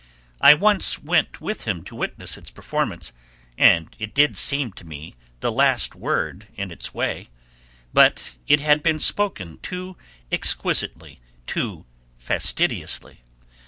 [0.41, 3.13] I once went with him to witness its performance,
[3.55, 7.27] and it did seem to me the last word in its way,
[7.93, 9.97] but it had been spoken too
[10.31, 11.85] exquisitely, too
[12.17, 13.19] fastidiously.